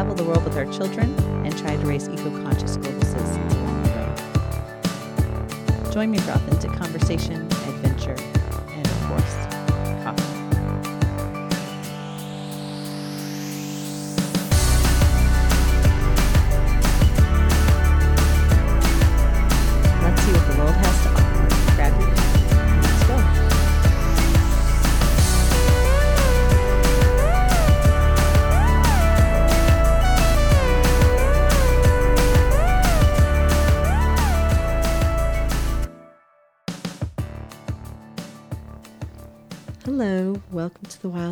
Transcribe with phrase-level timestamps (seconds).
[0.00, 1.14] travel the world with our children
[1.44, 3.90] and try to raise eco conscious global citizens along the
[5.84, 5.92] road.
[5.92, 7.49] Join me for authentic conversation,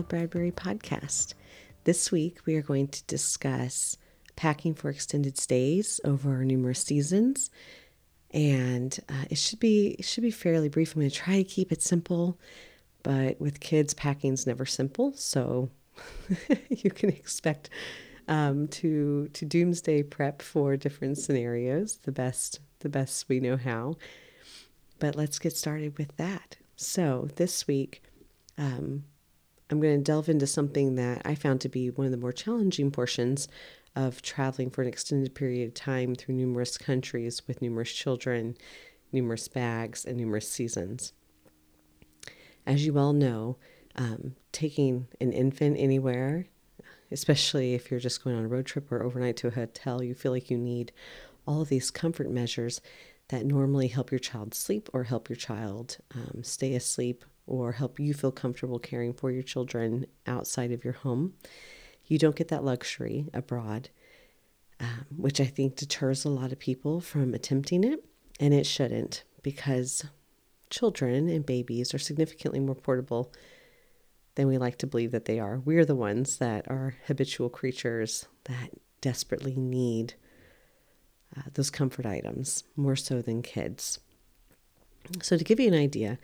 [0.08, 1.34] Bradbury podcast.
[1.84, 3.98] This week we are going to discuss
[4.36, 7.50] packing for extended stays over numerous seasons,
[8.30, 10.94] and uh, it should be it should be fairly brief.
[10.94, 12.38] I'm going to try to keep it simple,
[13.02, 15.68] but with kids, packing's never simple, so
[16.70, 17.68] you can expect
[18.28, 23.96] um, to to doomsday prep for different scenarios the best the best we know how.
[25.00, 26.56] But let's get started with that.
[26.77, 28.02] So this week
[28.56, 29.05] um,
[29.70, 32.33] I'm going to delve into something that I found to be one of the more
[32.33, 33.48] challenging portions
[33.94, 38.56] of traveling for an extended period of time through numerous countries with numerous children,
[39.12, 41.12] numerous bags, and numerous seasons.
[42.66, 43.56] As you all know,
[43.96, 46.46] um, taking an infant anywhere,
[47.11, 50.14] especially if you're just going on a road trip or overnight to a hotel, you
[50.14, 50.92] feel like you need
[51.46, 52.80] all of these comfort measures
[53.28, 57.98] that normally help your child sleep or help your child um, stay asleep or help
[57.98, 61.34] you feel comfortable caring for your children outside of your home.
[62.06, 63.88] You don't get that luxury abroad,
[64.80, 68.05] um, which I think deters a lot of people from attempting it,
[68.38, 70.05] and it shouldn't because
[70.70, 73.33] children and babies are significantly more portable
[74.34, 75.58] than we like to believe that they are.
[75.58, 80.14] We're the ones that are habitual creatures that desperately need
[81.36, 83.98] uh, those comfort items more so than kids.
[85.23, 86.18] So, to give you an idea,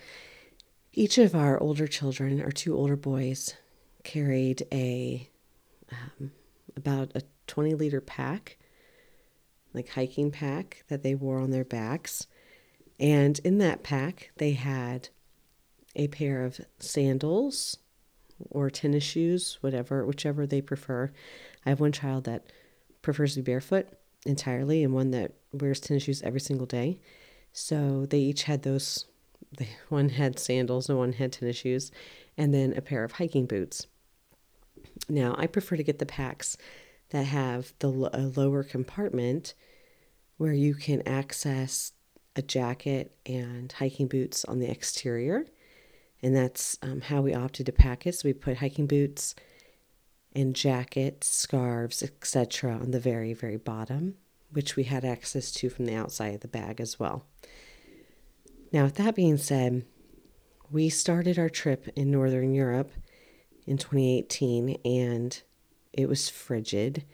[0.97, 3.55] each of our older children, our two older boys,
[4.05, 5.29] carried a
[5.91, 6.31] um,
[6.77, 8.59] about a 20 liter pack,
[9.73, 12.27] like hiking pack that they wore on their backs.
[13.01, 15.09] And in that pack, they had
[15.97, 17.77] a pair of sandals
[18.51, 21.13] or tennis shoes, whatever, whichever they prefer.
[21.67, 22.53] I have one child that
[23.03, 23.89] prefers to be barefoot
[24.27, 27.01] entirely and one that wears tennis shoes every single day.
[27.53, 29.07] So they each had those
[29.57, 31.91] the one had sandals and one had tennis shoes
[32.37, 33.87] and then a pair of hiking boots.
[35.09, 36.57] Now i prefer to get the packs
[37.11, 39.55] that have the lo- lower compartment
[40.37, 41.93] where you can access
[42.37, 45.47] a jacket and hiking boots on the exterior.
[46.23, 48.15] And that's um, how we opted to pack it.
[48.15, 49.35] So we put hiking boots
[50.35, 54.17] and jackets scarves etc on the very very bottom
[54.51, 57.25] which we had access to from the outside of the bag as well
[58.75, 59.85] now, with that being said,
[60.69, 62.91] we started our trip in Northern Europe
[63.69, 65.41] in 2018 and
[65.93, 67.05] it was frigid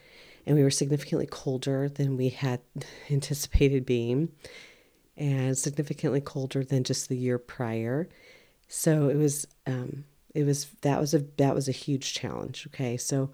[0.46, 2.60] and we were significantly colder than we had
[3.10, 4.30] anticipated being
[5.18, 8.08] and significantly colder than just the year prior.
[8.66, 10.04] So it was um,
[10.34, 12.66] it was that was a that was a huge challenge.
[12.68, 13.32] Okay, so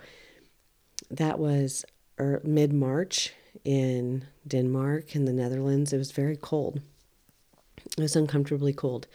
[1.12, 1.84] that was
[2.18, 3.32] er, mid March
[3.64, 5.92] in Denmark and the Netherlands.
[5.92, 6.80] It was very cold.
[7.96, 9.06] It was uncomfortably cold.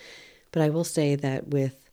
[0.51, 1.89] But I will say that with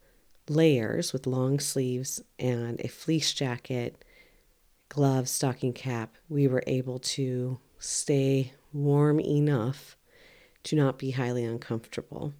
[0.48, 4.04] layers, with long sleeves and a fleece jacket,
[4.88, 9.96] gloves, stocking cap, we were able to stay warm enough
[10.64, 12.32] to not be highly uncomfortable.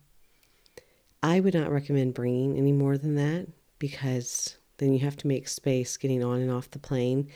[1.22, 3.48] I would not recommend bringing any more than that
[3.78, 7.28] because then you have to make space getting on and off the plane.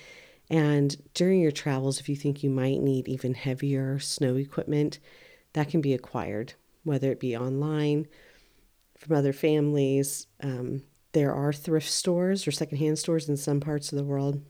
[0.51, 4.99] And during your travels, if you think you might need even heavier snow equipment,
[5.55, 8.07] that can be acquired whether it be online
[8.99, 10.27] from other families.
[10.43, 10.83] Um,
[11.13, 14.43] there are thrift stores or secondhand stores in some parts of the world.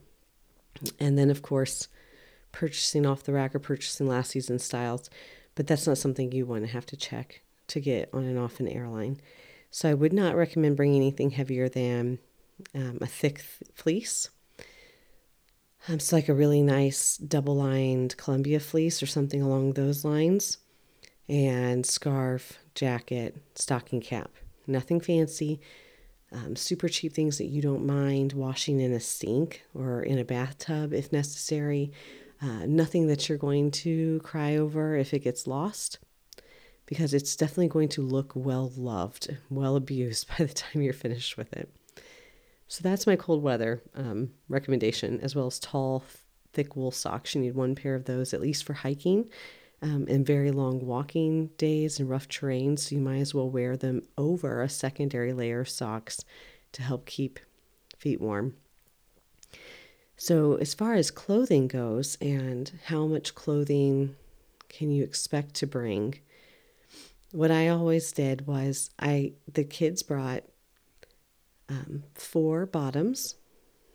[0.99, 1.87] And then, of course,
[2.51, 5.09] purchasing off the rack or purchasing last season styles.
[5.55, 8.59] But that's not something you want to have to check to get on and off
[8.59, 9.19] an airline.
[9.71, 12.19] So I would not recommend bringing anything heavier than
[12.75, 14.29] um, a thick th- fleece.
[15.87, 20.59] Um, it's like a really nice double lined Columbia fleece or something along those lines
[21.29, 24.31] and scarf, jacket, stocking cap.
[24.67, 25.59] Nothing fancy.
[26.31, 30.25] Um, super cheap things that you don't mind washing in a sink or in a
[30.25, 31.91] bathtub if necessary.
[32.41, 35.99] Uh, nothing that you're going to cry over if it gets lost
[36.85, 41.37] because it's definitely going to look well loved, well abused by the time you're finished
[41.37, 41.69] with it.
[42.67, 46.03] So that's my cold weather um, recommendation, as well as tall,
[46.53, 47.35] thick wool socks.
[47.35, 49.29] You need one pair of those at least for hiking
[49.83, 52.77] um, and very long walking days and rough terrain.
[52.77, 56.23] So you might as well wear them over a secondary layer of socks
[56.71, 57.39] to help keep
[57.97, 58.55] feet warm.
[60.15, 64.15] So, as far as clothing goes, and how much clothing
[64.69, 66.15] can you expect to bring?
[67.31, 70.43] What I always did was I the kids brought
[71.67, 73.35] um, four bottoms,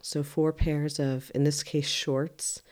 [0.02, 2.62] so four pairs of, in this case, shorts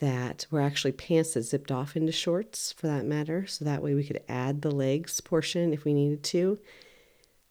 [0.00, 3.46] that were actually pants that zipped off into shorts for that matter.
[3.46, 6.58] So that way we could add the legs portion if we needed to.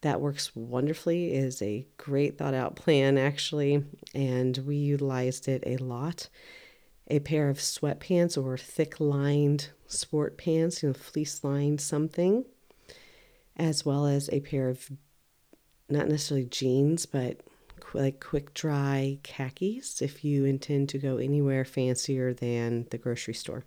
[0.01, 5.63] That works wonderfully, it is a great thought out plan actually, and we utilized it
[5.65, 6.29] a lot.
[7.07, 12.45] A pair of sweatpants or thick lined sport pants, you know, fleece lined something,
[13.57, 14.89] as well as a pair of
[15.89, 17.41] not necessarily jeans, but
[17.93, 23.65] like quick dry khakis if you intend to go anywhere fancier than the grocery store.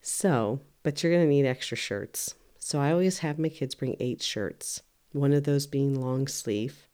[0.00, 2.34] So, but you're going to need extra shirts.
[2.58, 4.82] So I always have my kids bring eight shirts,
[5.12, 6.86] one of those being long sleeve,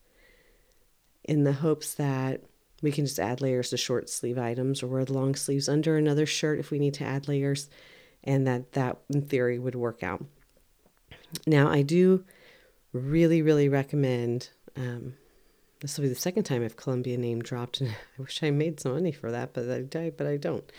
[1.25, 2.43] in the hopes that
[2.83, 5.97] we can just add layers to short sleeve items or wear the long sleeves under
[5.97, 7.69] another shirt if we need to add layers,
[8.25, 10.25] and that that in theory would work out.
[11.47, 12.25] Now, I do
[12.93, 14.51] really, really recommend.
[14.77, 15.15] Um,
[15.81, 18.81] this will be the second time I've Columbia name dropped, and I wish I made
[18.81, 20.71] some money for that, but I die, but I don't.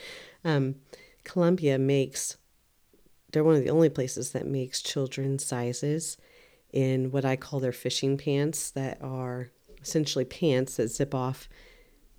[0.43, 0.75] Um,
[1.23, 2.37] Columbia makes
[3.31, 6.17] they're one of the only places that makes children's sizes
[6.73, 9.51] in what I call their fishing pants that are
[9.81, 11.49] essentially pants that zip off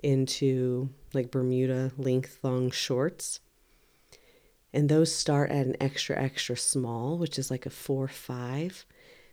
[0.03, 3.41] into like Bermuda length long shorts.
[4.73, 8.87] And those start at an extra, extra small, which is like a four five.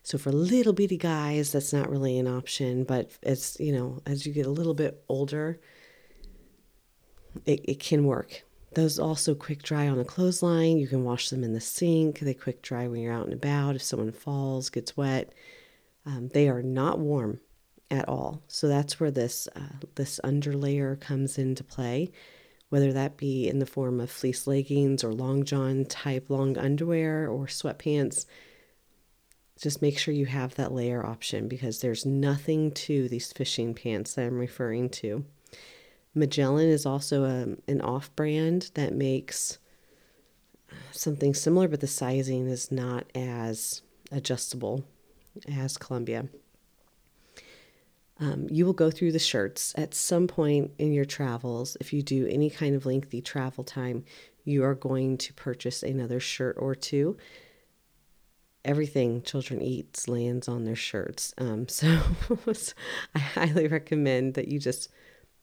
[0.04, 2.84] So for little bitty guys, that's not really an option.
[2.84, 5.60] But as you know, as you get a little bit older,
[7.46, 8.44] it, it can work.
[8.76, 10.78] Those also quick dry on a clothesline.
[10.78, 12.20] You can wash them in the sink.
[12.20, 13.76] They quick dry when you're out and about.
[13.76, 15.34] If someone falls, gets wet,
[16.06, 17.40] um, they are not warm
[17.92, 18.44] at all.
[18.48, 22.12] So that's where this uh, this underlayer comes into play,
[22.70, 27.28] whether that be in the form of fleece leggings or long john type long underwear
[27.28, 28.26] or sweatpants.
[29.60, 34.14] Just make sure you have that layer option because there's nothing to these fishing pants
[34.14, 35.26] that I'm referring to.
[36.16, 39.60] Magellan is also a, um, an off brand that makes
[40.92, 44.84] something similar, but the sizing is not as adjustable
[45.48, 46.28] as Columbia.
[48.20, 51.78] Um, you will go through the shirts at some point in your travels.
[51.80, 54.04] If you do any kind of lengthy travel time,
[54.44, 57.18] you are going to purchase another shirt or two.
[58.66, 61.34] Everything children eat lands on their shirts.
[61.38, 62.00] Um, so
[63.16, 64.90] I highly recommend that you just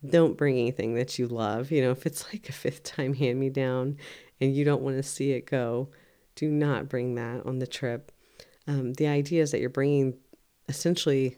[0.09, 1.71] don't bring anything that you love.
[1.71, 3.97] You know, if it's like a fifth time hand me down
[4.41, 5.89] and you don't want to see it go,
[6.35, 8.13] do not bring that on the trip.
[8.67, 10.15] Um, the idea is that you're bringing
[10.69, 11.37] essentially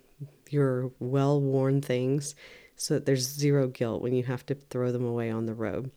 [0.50, 2.34] your well worn things
[2.76, 5.90] so that there's zero guilt when you have to throw them away on the road.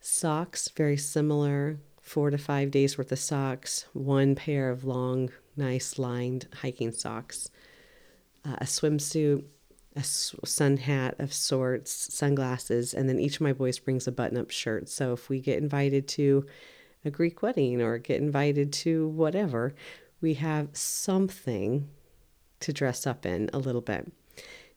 [0.00, 1.78] Socks, very similar.
[2.02, 7.48] Four to five days worth of socks, one pair of long, nice lined hiking socks,
[8.44, 9.44] uh, a swimsuit,
[9.94, 14.36] a sun hat of sorts, sunglasses, and then each of my boys brings a button
[14.36, 14.88] up shirt.
[14.88, 16.44] So if we get invited to
[17.04, 19.74] a Greek wedding or get invited to whatever,
[20.20, 21.88] we have something
[22.60, 24.10] to dress up in a little bit.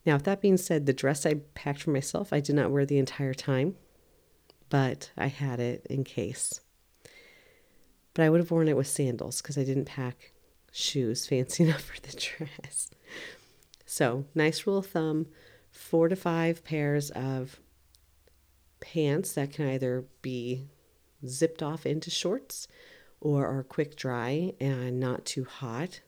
[0.06, 2.86] Now, with that being said, the dress I packed for myself, I did not wear
[2.86, 3.76] the entire time,
[4.70, 6.62] but I had it in case.
[8.16, 10.32] But I would have worn it with sandals because I didn't pack
[10.72, 12.90] shoes fancy enough for the dress.
[13.86, 15.28] So, nice rule of thumb
[15.70, 17.60] four to five pairs of
[18.80, 20.68] pants that can either be
[21.28, 22.68] zipped off into shorts
[23.20, 26.02] or are quick dry and not too hot,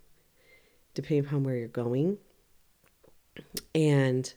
[0.93, 2.17] depending upon where you're going.
[3.75, 4.33] And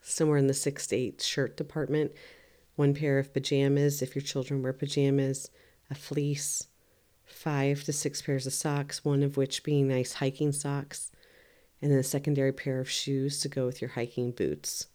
[0.00, 2.12] somewhere in the six to eight shirt department,
[2.76, 5.50] one pair of pajamas if your children wear pajamas,
[5.90, 6.68] a fleece,
[7.30, 11.10] five to six pairs of socks, one of which being nice hiking socks,
[11.80, 14.86] and then a secondary pair of shoes to go with your hiking boots,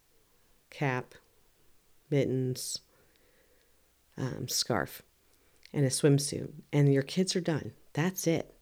[0.70, 1.16] cap,
[2.10, 2.80] mittens,
[4.18, 5.02] um, scarf,
[5.74, 6.52] and a swimsuit.
[6.72, 7.72] And your kids are done.
[7.94, 8.54] That's it.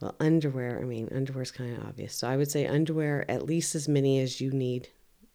[0.00, 2.14] Well, underwear, I mean, underwear is kind of obvious.
[2.14, 4.88] So I would say underwear at least as many as you need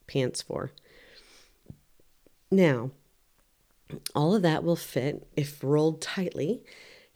[0.08, 0.72] pants for.
[2.52, 2.92] Now,
[4.14, 6.64] all of that will fit if rolled tightly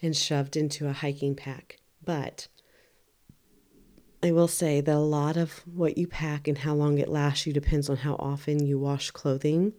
[0.04, 1.80] and shoved into a hiking pack.
[2.04, 2.48] But
[4.22, 7.48] I will say that a lot of what you pack and how long it lasts
[7.48, 9.74] you depends on how often you wash clothing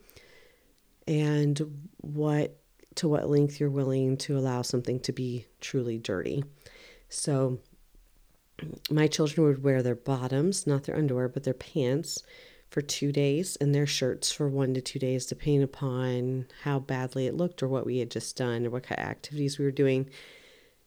[1.06, 2.58] and what
[2.96, 6.44] to what length you're willing to allow something to be truly dirty.
[7.08, 7.58] So
[8.90, 12.22] my children would wear their bottoms, not their underwear, but their pants
[12.74, 17.28] for two days and their shirts for one to two days, depending upon how badly
[17.28, 19.70] it looked or what we had just done or what kind of activities we were
[19.70, 20.10] doing.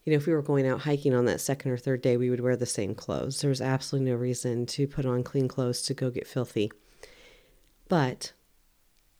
[0.03, 2.29] You know, if we were going out hiking on that second or third day, we
[2.29, 3.39] would wear the same clothes.
[3.39, 6.73] There was absolutely no reason to put on clean clothes to go get filthy.
[7.87, 8.33] But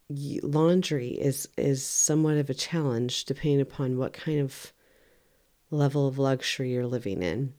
[0.10, 4.74] laundry is is somewhat of a challenge depending upon what kind of
[5.72, 7.54] level of luxury you're living in.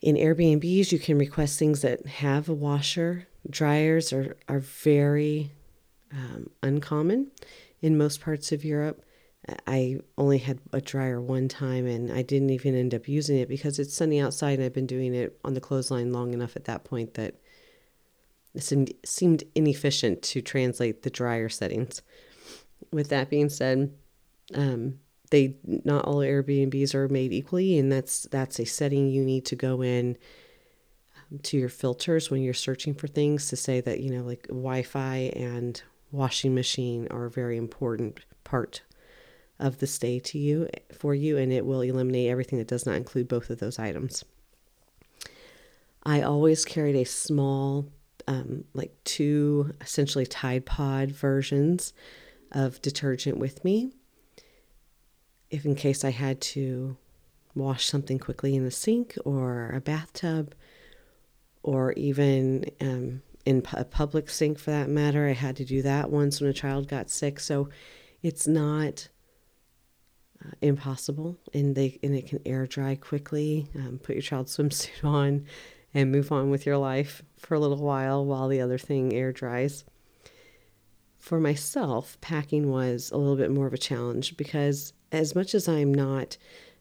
[0.00, 3.26] In Airbnbs, you can request things that have a washer.
[3.48, 5.52] Dryers are, are very
[6.12, 7.30] um, uncommon
[7.80, 9.02] in most parts of Europe.
[9.66, 13.48] I only had a dryer one time and I didn't even end up using it
[13.48, 16.64] because it's sunny outside and I've been doing it on the clothesline long enough at
[16.64, 17.36] that point that
[18.54, 22.02] it seemed, seemed inefficient to translate the dryer settings.
[22.90, 23.92] With that being said,
[24.54, 24.98] um,
[25.30, 29.56] they not all Airbnbs are made equally, and that's that's a setting you need to
[29.56, 30.16] go in
[31.42, 35.32] to your filters when you're searching for things to say that you know like Wi-Fi
[35.34, 38.82] and washing machine are a very important part
[39.58, 42.96] of the stay to you for you, and it will eliminate everything that does not
[42.96, 44.24] include both of those items.
[46.02, 47.88] I always carried a small
[48.28, 51.92] um, like two essentially Tide Pod versions
[52.52, 53.92] of detergent with me.
[55.50, 56.96] If in case I had to
[57.54, 60.54] wash something quickly in the sink or a bathtub,
[61.66, 66.10] or even um, in a public sink for that matter, I had to do that
[66.10, 67.40] once when a child got sick.
[67.40, 67.68] So
[68.22, 69.08] it's not
[70.44, 73.66] uh, impossible, and they and it can air dry quickly.
[73.74, 75.44] Um, put your child's swimsuit on
[75.92, 79.32] and move on with your life for a little while while the other thing air
[79.32, 79.84] dries.
[81.18, 85.66] For myself, packing was a little bit more of a challenge because, as much as
[85.66, 86.36] I'm not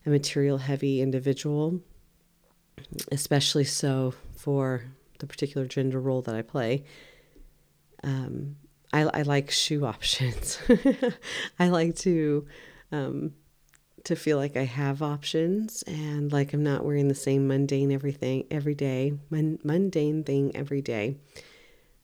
[0.05, 1.81] a material heavy individual,
[3.11, 4.13] especially so
[4.45, 4.83] for
[5.17, 6.83] the particular gender role that I play,
[8.03, 8.57] um,
[8.93, 10.59] I, I, like shoe options.
[11.59, 12.45] I like to
[12.91, 13.33] um,
[14.03, 18.45] to feel like I have options and like I'm not wearing the same mundane everything
[18.51, 21.17] every day, mun- mundane thing every day.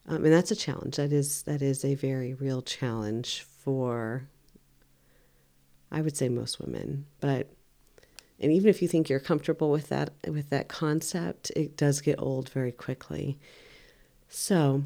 [0.07, 0.95] Um, and that's a challenge.
[0.95, 4.27] That is that is a very real challenge for
[5.91, 7.05] I would say most women.
[7.19, 7.51] But
[8.41, 12.19] and even if you think you're comfortable with that with that concept, it does get
[12.19, 13.37] old very quickly.
[14.27, 14.83] So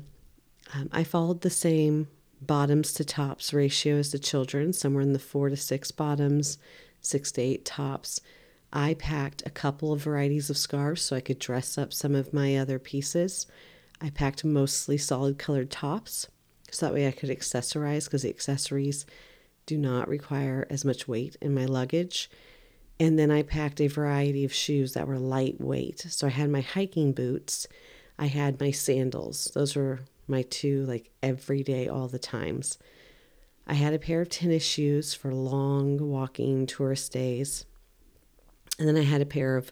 [0.73, 2.07] um, I followed the same
[2.41, 6.57] bottoms to tops ratio as the children, somewhere in the four to six bottoms,
[7.01, 8.19] six to eight tops.
[8.73, 12.33] I packed a couple of varieties of scarves so I could dress up some of
[12.33, 13.47] my other pieces.
[14.01, 16.27] I packed mostly solid colored tops
[16.71, 19.05] so that way I could accessorize because the accessories
[19.65, 22.29] do not require as much weight in my luggage.
[22.99, 25.99] And then I packed a variety of shoes that were lightweight.
[26.09, 27.67] So I had my hiking boots,
[28.17, 29.51] I had my sandals.
[29.53, 32.77] Those were my two, like everyday, all the times.
[33.67, 37.65] I had a pair of tennis shoes for long walking tourist days.
[38.79, 39.71] And then I had a pair of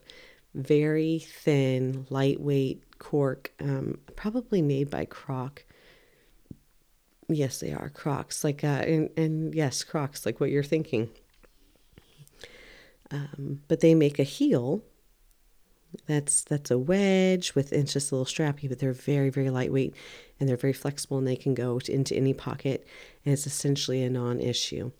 [0.53, 5.63] very thin, lightweight cork, um, probably made by Croc.
[7.27, 11.09] Yes, they are Crocs, like uh, and, and yes, Crocs, like what you're thinking.
[13.13, 14.84] Um, but they make a heel
[16.08, 19.93] that's that's a wedge with it's just a little strappy, but they're very very lightweight
[20.39, 22.86] and they're very flexible and they can go to, into any pocket
[23.25, 24.91] and it's essentially a non-issue.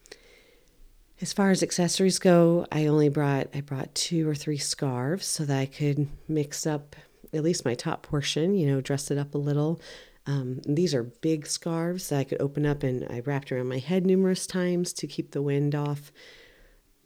[1.22, 5.46] As far as accessories go, I only brought I brought two or three scarves so
[5.46, 6.96] that I could mix up
[7.34, 9.82] at least my top portion, you know, dress it up a little.
[10.26, 13.80] Um, these are big scarves that I could open up and I wrapped around my
[13.80, 16.12] head numerous times to keep the wind off.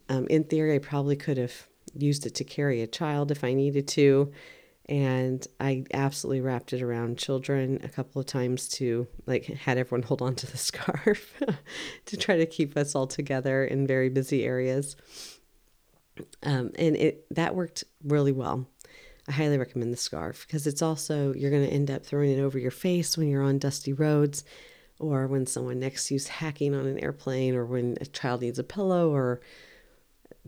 [0.09, 3.53] Um, in theory, I probably could have used it to carry a child if I
[3.53, 4.31] needed to.
[4.89, 10.03] And I absolutely wrapped it around children a couple of times to like had everyone
[10.07, 11.33] hold on to the scarf
[12.05, 14.95] to try to keep us all together in very busy areas.
[16.41, 18.65] Um, and it that worked really well.
[19.27, 22.41] I highly recommend the scarf because it's also you're going to end up throwing it
[22.41, 24.45] over your face when you're on dusty roads
[24.99, 28.57] or when someone next to you's hacking on an airplane or when a child needs
[28.57, 29.41] a pillow or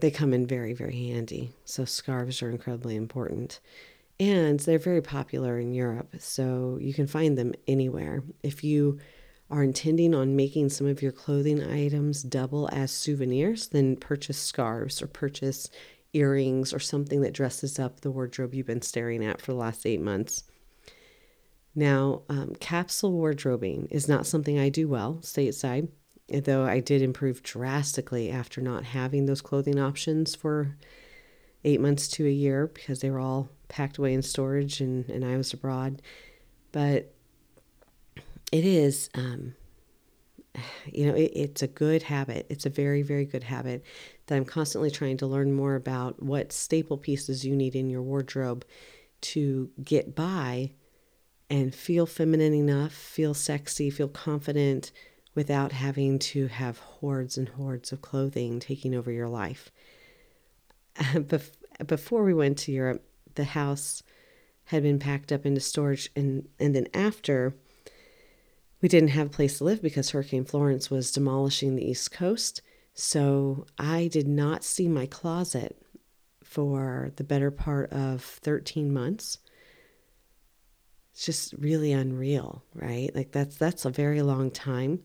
[0.01, 1.51] they come in very, very handy.
[1.65, 3.59] So scarves are incredibly important.
[4.19, 8.21] And they're very popular in Europe, so you can find them anywhere.
[8.43, 8.99] If you
[9.49, 15.01] are intending on making some of your clothing items double as souvenirs, then purchase scarves
[15.01, 15.69] or purchase
[16.11, 19.85] earrings, or something that dresses up the wardrobe you've been staring at for the last
[19.85, 20.43] eight months.
[21.75, 25.89] Now, um, capsule wardrobing is not something I do well stateside,
[26.31, 30.75] though I did improve drastically after not having those clothing options for
[31.63, 35.25] eight months to a year because they were all packed away in storage and, and
[35.25, 36.01] I was abroad.
[36.71, 37.13] But
[38.51, 39.55] it is, um,
[40.85, 42.45] you know, it, it's a good habit.
[42.49, 43.83] It's a very, very good habit
[44.27, 48.01] that I'm constantly trying to learn more about what staple pieces you need in your
[48.01, 48.65] wardrobe
[49.21, 50.71] to get by
[51.49, 54.91] and feel feminine enough, feel sexy, feel confident
[55.35, 59.71] without having to have hordes and hordes of clothing taking over your life.
[61.87, 63.03] Before we went to Europe,
[63.35, 64.03] the house
[64.65, 67.55] had been packed up into storage, and, and then after,
[68.81, 72.61] we didn't have a place to live because Hurricane Florence was demolishing the East Coast.
[72.93, 75.81] So I did not see my closet
[76.43, 79.37] for the better part of 13 months
[81.19, 83.13] it's just really unreal, right?
[83.13, 85.01] Like that's that's a very long time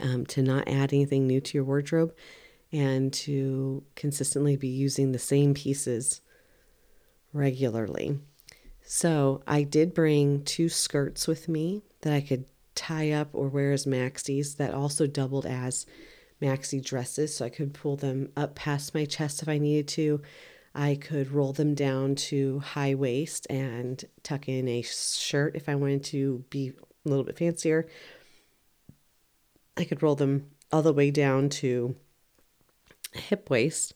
[0.00, 2.14] um, to not add anything new to your wardrobe
[2.72, 6.20] and to consistently be using the same pieces
[7.32, 8.18] regularly.
[8.82, 13.72] So I did bring two skirts with me that I could tie up or wear
[13.72, 15.86] as maxis that also doubled as
[16.42, 20.20] maxi dresses so I could pull them up past my chest if I needed to
[20.74, 25.76] I could roll them down to high waist and tuck in a shirt if I
[25.76, 26.72] wanted to be
[27.06, 27.86] a little bit fancier.
[29.76, 31.96] I could roll them all the way down to
[33.12, 33.94] hip waist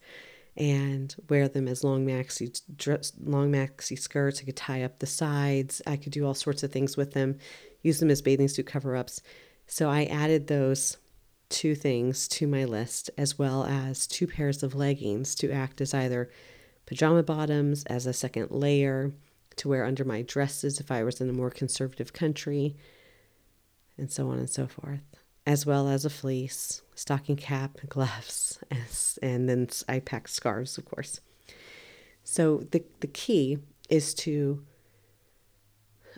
[0.57, 4.41] and wear them as long maxi dress, long maxi skirts.
[4.41, 5.81] I could tie up the sides.
[5.87, 7.39] I could do all sorts of things with them.
[7.83, 9.23] Use them as bathing suit cover-ups.
[9.67, 10.97] So I added those
[11.49, 15.95] two things to my list as well as two pairs of leggings to act as
[15.95, 16.31] either
[16.87, 19.13] pajama bottoms as a second layer
[19.57, 22.77] to wear under my dresses if I was in a more conservative country,
[23.97, 25.17] and so on and so forth,
[25.49, 28.59] as well as a fleece, stocking cap, gloves,
[29.23, 31.21] and then I pack scarves, of course.
[32.23, 33.59] So the, the key
[33.89, 34.63] is to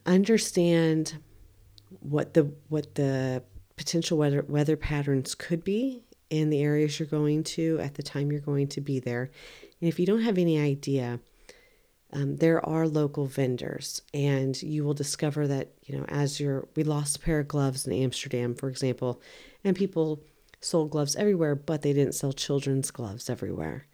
[0.04, 1.18] understand
[2.00, 3.44] what the what the
[3.76, 8.32] potential weather weather patterns could be in the areas you're going to at the time
[8.32, 9.30] you're going to be there
[9.80, 11.20] and if you don't have any idea,
[12.12, 16.84] um, there are local vendors, and you will discover that, you know, as you're, we
[16.84, 19.20] lost a pair of gloves in Amsterdam, for example,
[19.64, 20.22] and people
[20.60, 23.86] sold gloves everywhere, but they didn't sell children's gloves everywhere.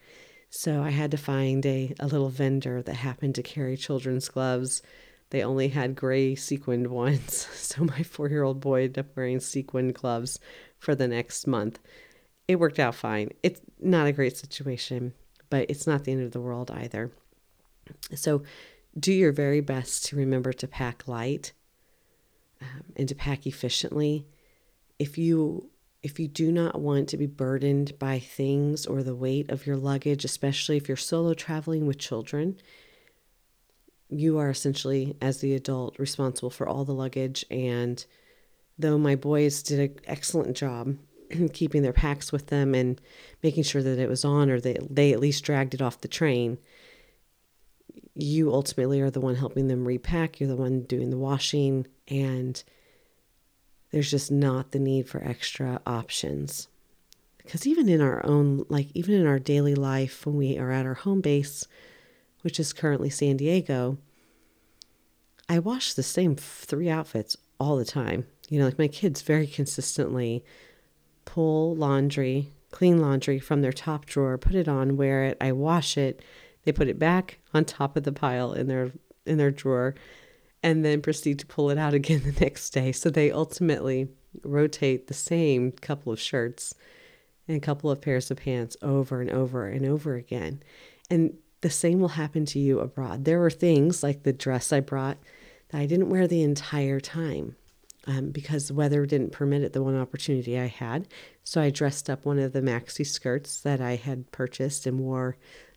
[0.50, 4.82] So I had to find a, a little vendor that happened to carry children's gloves.
[5.30, 7.48] They only had gray sequined ones.
[7.76, 10.38] So my four year old boy ended up wearing sequined gloves
[10.78, 11.78] for the next month.
[12.48, 13.32] It worked out fine.
[13.42, 15.12] It's not a great situation
[15.50, 17.10] but it's not the end of the world either.
[18.14, 18.42] So
[18.98, 21.52] do your very best to remember to pack light
[22.60, 24.26] um, and to pack efficiently.
[24.98, 25.70] If you
[26.02, 29.76] if you do not want to be burdened by things or the weight of your
[29.76, 32.56] luggage, especially if you're solo traveling with children,
[34.08, 37.44] you are essentially, as the adult, responsible for all the luggage.
[37.50, 38.04] And
[38.78, 40.96] though my boys did an excellent job
[41.52, 43.00] keeping their packs with them and
[43.42, 46.08] making sure that it was on or they, they at least dragged it off the
[46.08, 46.58] train
[48.16, 52.64] you ultimately are the one helping them repack you're the one doing the washing and
[53.90, 56.68] there's just not the need for extra options.
[57.38, 60.86] Because even in our own like even in our daily life when we are at
[60.86, 61.66] our home base
[62.42, 63.98] which is currently san diego
[65.48, 68.26] i wash the same three outfits all the time.
[68.48, 70.44] You know like my kids very consistently
[71.24, 75.96] pull laundry, clean laundry from their top drawer, put it on, wear it, I wash
[75.96, 76.20] it,
[76.66, 78.90] they put it back on top of the pile in their
[79.24, 79.94] in their drawer
[80.62, 82.92] and then proceed to pull it out again the next day.
[82.92, 84.08] So they ultimately
[84.42, 86.74] rotate the same couple of shirts
[87.48, 90.62] and a couple of pairs of pants over and over and over again.
[91.08, 93.24] And the same will happen to you abroad.
[93.24, 95.18] There were things like the dress I brought
[95.68, 97.54] that I didn't wear the entire time
[98.08, 101.06] um, because the weather didn't permit it the one opportunity I had.
[101.44, 105.36] So I dressed up one of the maxi skirts that I had purchased and wore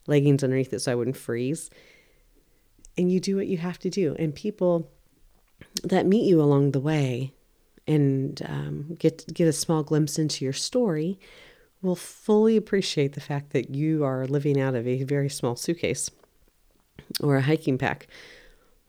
[0.09, 1.69] leggings underneath it so I wouldn't freeze.
[2.97, 4.15] And you do what you have to do.
[4.19, 4.91] And people
[5.83, 7.33] that meet you along the way
[7.87, 11.19] and um, get get a small glimpse into your story
[11.81, 16.11] will fully appreciate the fact that you are living out of a very small suitcase
[17.21, 18.07] or a hiking pack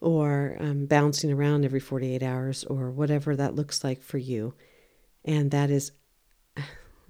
[0.01, 4.55] or um, bouncing around every 48 hours or whatever that looks like for you.
[5.25, 5.93] And that is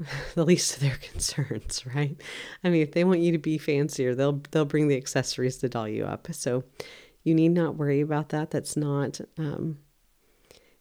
[0.35, 2.17] the least of their concerns, right?
[2.65, 5.69] I mean, if they want you to be fancier, they'll they'll bring the accessories to
[5.69, 6.29] doll you up.
[6.33, 6.65] So
[7.23, 8.51] you need not worry about that.
[8.51, 9.79] That's not um,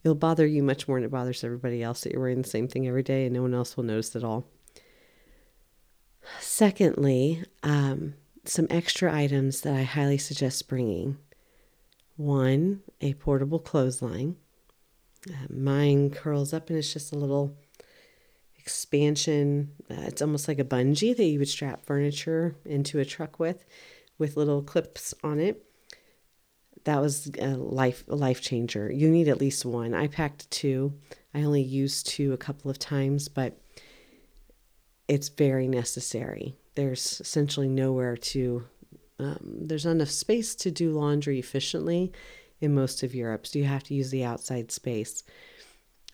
[0.04, 2.68] it'll bother you much more than it bothers everybody else that you're wearing the same
[2.68, 4.46] thing every day and no one else will notice at all.
[6.40, 8.14] Secondly, um,
[8.46, 11.18] some extra items that I highly suggest bringing.
[12.16, 14.36] One, a portable clothesline.
[15.30, 17.58] Uh, mine curls up and it's just a little
[18.60, 19.72] expansion.
[19.90, 23.66] Uh, it's almost like a bungee that you would strap furniture into a truck with,
[24.18, 25.64] with little clips on it.
[26.86, 28.92] That was a life a life changer.
[28.92, 29.94] You need at least one.
[29.94, 30.94] I packed two.
[31.34, 33.60] I only used two a couple of times, but
[35.08, 36.56] it's very necessary.
[36.76, 38.64] There's essentially nowhere to.
[39.20, 42.14] Um, there's enough space to do laundry efficiently
[42.62, 45.24] in most of Europe, so you have to use the outside space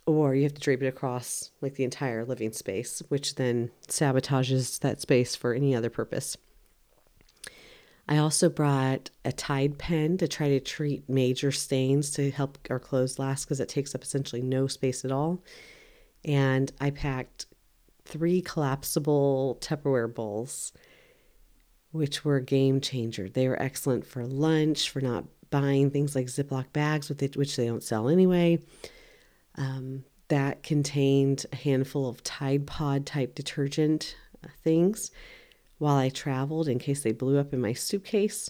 [0.06, 4.80] or you have to drape it across like the entire living space, which then sabotages
[4.80, 6.38] that space for any other purpose.
[8.08, 12.80] I also brought a Tide pen to try to treat major stains to help our
[12.80, 15.44] clothes last because it takes up essentially no space at all.
[16.24, 17.48] And I packed
[18.04, 20.72] three collapsible Tupperware bowls,
[21.92, 23.28] which were a game changer.
[23.28, 27.84] They were excellent for lunch, for not buying things like Ziploc bags, which they don't
[27.84, 28.60] sell anyway
[29.58, 35.12] um, that contained a handful of Tide Pod type detergent uh, things
[35.78, 38.50] while I traveled in case they blew up in my suitcase.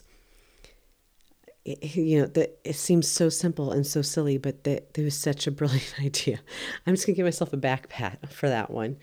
[1.65, 5.17] It, you know, that it seems so simple and so silly, but that it was
[5.17, 6.39] such a brilliant idea.
[6.85, 8.97] I'm just gonna give myself a back pat for that one.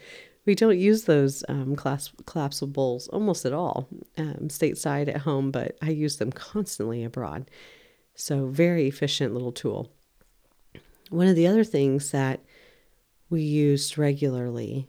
[0.44, 3.88] We don't use those um, collapsible bowls almost at all
[4.18, 7.48] um, stateside at home, but I use them constantly abroad.
[8.16, 9.92] So, very efficient little tool.
[11.12, 12.40] One of the other things that
[13.28, 14.88] we used regularly,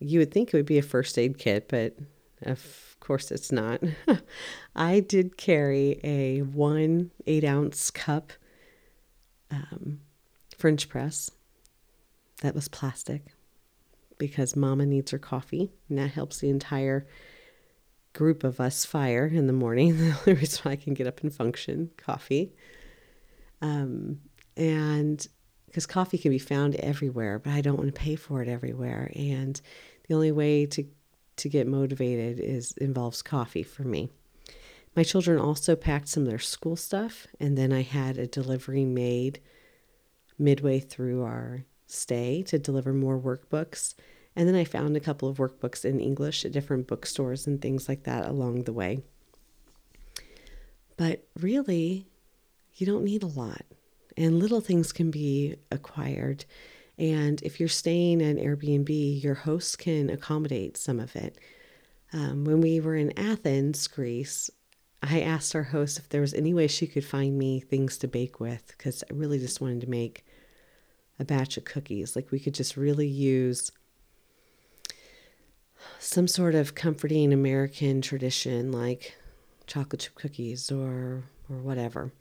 [0.00, 1.96] you would think it would be a first aid kit, but
[2.42, 3.80] of course it's not.
[4.76, 8.32] I did carry a one eight ounce cup
[9.52, 10.00] um,
[10.58, 11.30] French press
[12.40, 13.26] that was plastic
[14.18, 17.06] because mama needs her coffee, and that helps the entire
[18.14, 19.96] group of us fire in the morning.
[19.98, 22.52] the only reason I can get up and function, coffee.
[23.60, 24.22] Um,
[24.56, 25.24] and
[25.72, 29.10] because coffee can be found everywhere, but I don't want to pay for it everywhere.
[29.16, 29.58] And
[30.06, 30.84] the only way to
[31.34, 34.10] to get motivated is involves coffee for me.
[34.94, 38.84] My children also packed some of their school stuff, and then I had a delivery
[38.84, 39.40] made
[40.38, 43.94] midway through our stay to deliver more workbooks.
[44.36, 47.88] And then I found a couple of workbooks in English at different bookstores and things
[47.88, 49.02] like that along the way.
[50.98, 52.08] But really,
[52.74, 53.62] you don't need a lot
[54.16, 56.44] and little things can be acquired.
[56.98, 61.38] And if you're staying at Airbnb, your host can accommodate some of it.
[62.12, 64.50] Um, when we were in Athens, Greece,
[65.02, 68.08] I asked our host if there was any way she could find me things to
[68.08, 70.24] bake with because I really just wanted to make
[71.18, 72.14] a batch of cookies.
[72.14, 73.72] Like we could just really use
[75.98, 79.16] some sort of comforting American tradition like
[79.66, 82.12] chocolate chip cookies or or whatever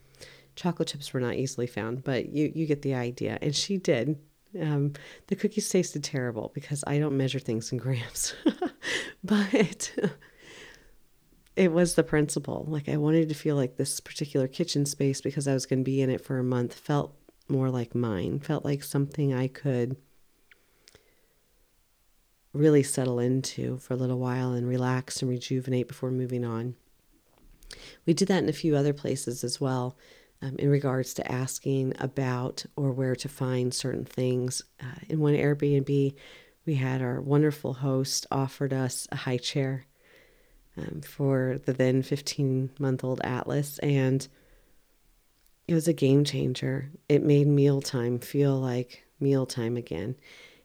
[0.56, 3.38] chocolate chips were not easily found, but you you get the idea.
[3.42, 4.20] And she did.
[4.60, 4.94] Um,
[5.28, 8.36] the cookies tasted terrible because I don't measure things in grams,
[9.24, 9.96] but
[11.56, 12.66] it was the principle.
[12.68, 15.86] Like I wanted to feel like this particular kitchen space because I was going to
[15.86, 17.16] be in it for a month felt
[17.48, 18.40] more like mine.
[18.40, 19.96] Felt like something I could
[22.54, 26.76] really settle into for a little while and relax and rejuvenate before moving on.
[28.06, 29.98] We did that in a few other places as well
[30.42, 34.64] um, in regards to asking about or where to find certain things.
[34.82, 36.14] Uh, in one Airbnb,
[36.66, 39.86] we had our wonderful host offered us a high chair
[40.78, 44.28] um, for the then 15 month old Atlas, and
[45.68, 46.90] it was a game changer.
[47.10, 50.16] It made mealtime feel like mealtime again,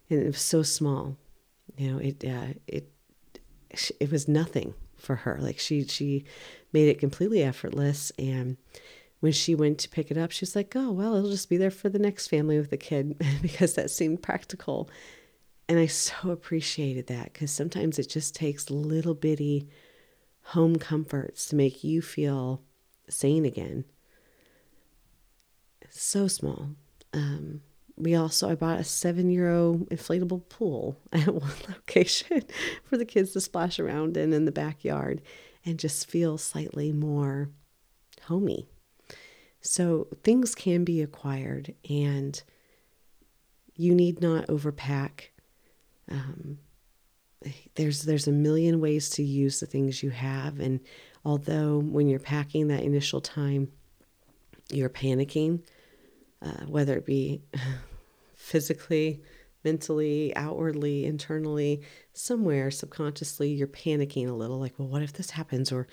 [0.09, 1.17] and it was so small.
[1.77, 2.91] You know, it uh, it
[4.01, 5.39] it was nothing for her.
[5.41, 6.25] Like she she
[6.73, 8.57] made it completely effortless and
[9.27, 11.57] when she went to pick it up, she was like, oh, well, it'll just be
[11.57, 14.89] there for the next family with the kid because that seemed practical.
[15.69, 19.69] And I so appreciated that because sometimes it just takes little bitty
[20.43, 22.62] home comforts to make you feel
[23.09, 23.85] sane again.
[25.91, 26.69] so small.
[27.12, 27.62] Um,
[27.97, 32.45] we also, I bought a seven euro inflatable pool at one location
[32.85, 35.21] for the kids to splash around in in the backyard
[35.65, 37.51] and just feel slightly more
[38.23, 38.69] homey.
[39.66, 42.40] So things can be acquired, and
[43.74, 45.29] you need not overpack.
[46.11, 46.59] Um,
[47.74, 50.81] there's there's a million ways to use the things you have and
[51.24, 53.68] although when you're packing that initial time
[54.70, 55.62] you're panicking
[56.42, 57.42] uh, whether it be
[58.37, 59.22] physically
[59.64, 65.70] mentally outwardly internally somewhere subconsciously you're panicking a little like well what if this happens
[65.70, 65.87] or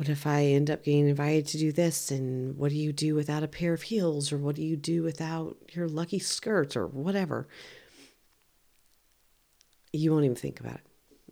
[0.00, 2.10] what if I end up getting invited to do this?
[2.10, 4.32] And what do you do without a pair of heels?
[4.32, 7.46] Or what do you do without your lucky skirts or whatever?
[9.92, 10.86] You won't even think about it.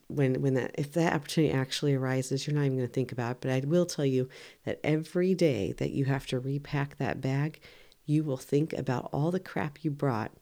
[0.09, 3.31] When, when that if that opportunity actually arises, you're not even going to think about
[3.31, 3.41] it.
[3.41, 4.29] But I will tell you
[4.67, 7.61] that every day that you have to repack that bag,
[8.05, 10.33] you will think about all the crap you brought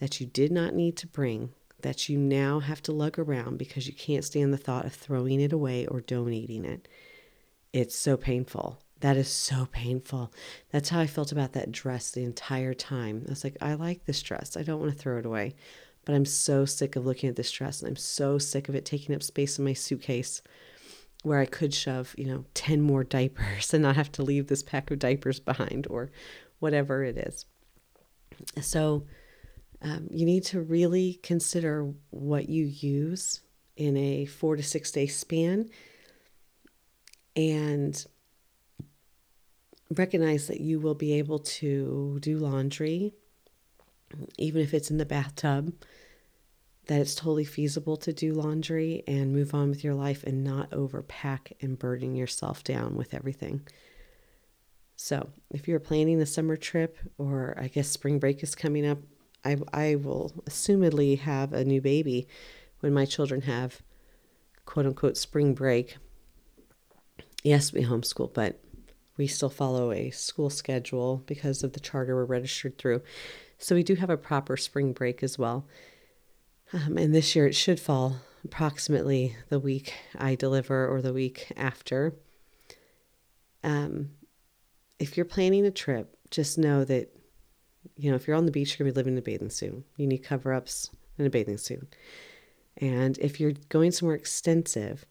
[0.00, 1.50] that you did not need to bring,
[1.82, 5.40] that you now have to lug around because you can't stand the thought of throwing
[5.40, 6.88] it away or donating it.
[7.72, 8.80] It's so painful.
[9.00, 10.32] That is so painful.
[10.72, 13.24] That's how I felt about that dress the entire time.
[13.26, 14.56] I was like, I like this dress.
[14.56, 15.54] I don't want to throw it away.
[16.04, 18.84] But I'm so sick of looking at this dress and I'm so sick of it
[18.84, 20.42] taking up space in my suitcase
[21.22, 24.62] where I could shove, you know, 10 more diapers and not have to leave this
[24.62, 26.10] pack of diapers behind or
[26.58, 27.44] whatever it is.
[28.60, 29.04] So
[29.82, 33.42] um, you need to really consider what you use
[33.76, 35.70] in a four to six day span
[37.38, 38.04] and
[39.94, 43.14] recognize that you will be able to do laundry,
[44.36, 45.72] even if it's in the bathtub,
[46.86, 50.70] that it's totally feasible to do laundry and move on with your life and not
[50.70, 53.60] overpack and burden yourself down with everything.
[54.96, 58.98] So, if you're planning a summer trip, or I guess spring break is coming up,
[59.44, 62.26] I, I will assumedly have a new baby
[62.80, 63.80] when my children have
[64.64, 65.98] quote unquote spring break
[67.42, 68.60] yes, we homeschool, but
[69.16, 73.02] we still follow a school schedule because of the charter we're registered through.
[73.58, 75.66] So we do have a proper spring break as well.
[76.72, 81.52] Um, and this year it should fall approximately the week I deliver or the week
[81.56, 82.14] after.
[83.64, 84.10] Um,
[84.98, 87.08] if you're planning a trip, just know that,
[87.96, 89.50] you know, if you're on the beach, you're going to be living in a bathing
[89.50, 89.84] suit.
[89.96, 91.96] You need cover ups and a bathing suit.
[92.76, 95.04] And if you're going somewhere extensive,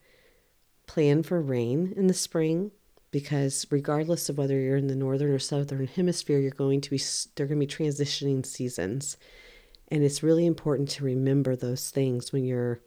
[0.88, 2.72] plan for rain in the spring
[3.12, 7.02] because regardless of whether you're in the northern or southern hemisphere you're going to be
[7.36, 9.18] they're going to be transitioning seasons.
[9.90, 12.82] And it's really important to remember those things when you're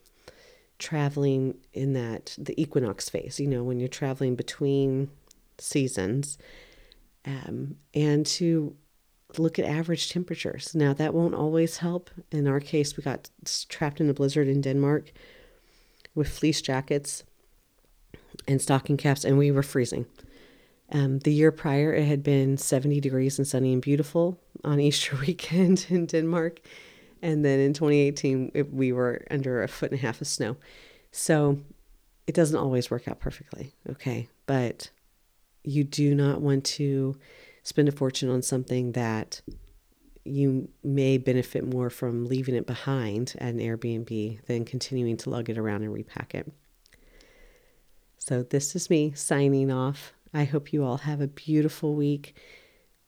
[0.79, 5.11] traveling in that the equinox phase you know when you're traveling between
[5.59, 6.39] seasons
[7.27, 8.75] um, and to
[9.37, 10.75] look at average temperatures.
[10.75, 12.11] Now that won't always help.
[12.33, 13.31] In our case we got
[13.69, 15.13] trapped in a blizzard in denmark
[16.15, 17.25] with fleece jackets
[18.47, 20.07] and stocking caps, and we were freezing.
[20.93, 25.17] Um, the year prior, it had been 70 degrees and sunny and beautiful on Easter
[25.17, 26.61] weekend in Denmark.
[27.23, 30.57] And then in 2018, it, we were under a foot and a half of snow.
[31.13, 31.59] So
[32.27, 34.29] it doesn't always work out perfectly, okay?
[34.47, 34.91] But
[35.63, 37.17] you do not want to
[37.63, 39.43] spend a fortune on something that
[40.25, 45.49] you may benefit more from leaving it behind at an Airbnb than continuing to lug
[45.49, 46.51] it around and repack it.
[48.23, 50.13] So, this is me signing off.
[50.35, 52.37] I hope you all have a beautiful week.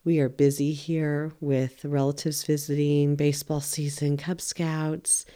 [0.04, 5.26] We are busy here with relatives visiting, baseball season, Cub Scouts,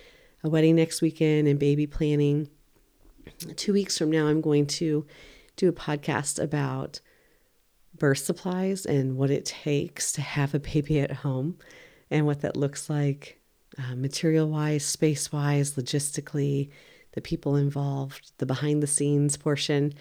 [0.42, 2.48] a wedding next weekend, and baby planning.
[3.56, 5.06] Two weeks from now, I'm going to
[5.56, 7.00] do a podcast about
[7.98, 11.58] birth supplies and what it takes to have a baby at home
[12.10, 13.38] and what that looks like
[13.78, 16.70] uh, material wise, space wise, logistically
[17.16, 19.92] the people involved, the behind the scenes portion,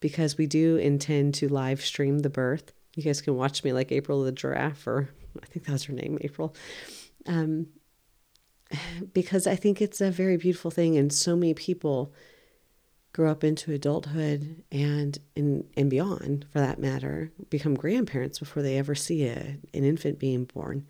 [0.00, 2.74] because we do intend to live stream the birth.
[2.94, 5.08] You guys can watch me like April the giraffe, or
[5.42, 6.54] I think that was her name, April.
[7.26, 7.68] Um,
[9.12, 12.12] because I think it's a very beautiful thing, and so many people
[13.12, 18.76] grow up into adulthood and and, and beyond, for that matter, become grandparents before they
[18.76, 20.86] ever see a, an infant being born.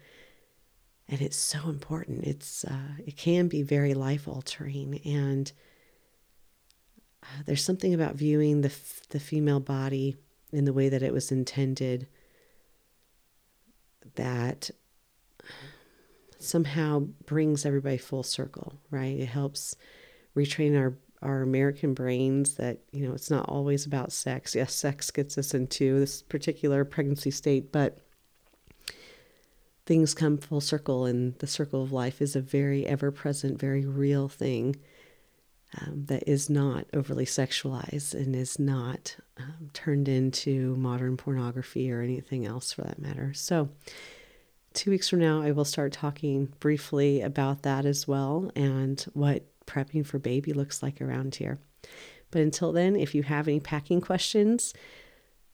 [1.11, 2.25] And it's so important.
[2.25, 5.53] It's uh, it can be very life altering, and
[7.47, 8.73] there's something about viewing the
[9.11, 10.17] the female body
[10.53, 12.07] in the way that it was intended
[14.15, 14.71] that
[16.39, 19.19] somehow brings everybody full circle, right?
[19.19, 19.77] It helps
[20.37, 24.55] retrain our our American brains that you know it's not always about sex.
[24.55, 27.99] Yes, sex gets us into this particular pregnancy state, but
[29.87, 33.85] things come full circle, and the circle of life is a very ever present, very
[33.85, 34.77] real thing
[35.81, 42.01] um, that is not overly sexualized and is not um, turned into modern pornography or
[42.01, 43.33] anything else for that matter.
[43.35, 43.71] So,
[44.73, 49.45] two weeks from now, I will start talking briefly about that as well and what
[49.67, 51.59] prepping for baby looks like around here.
[52.31, 54.75] But until then, if you have any packing questions,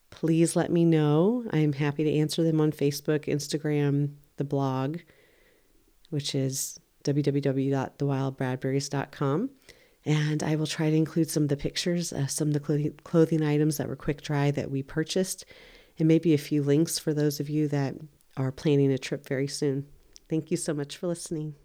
[0.09, 1.45] please let me know.
[1.51, 4.97] I'm happy to answer them on Facebook, Instagram, the blog,
[6.09, 9.49] which is www.thewildbradberries.com.
[10.05, 13.43] And I will try to include some of the pictures of some of the clothing
[13.43, 15.45] items that were quick dry that we purchased,
[15.99, 17.95] and maybe a few links for those of you that
[18.37, 19.85] are planning a trip very soon.
[20.29, 21.55] Thank you so much for listening.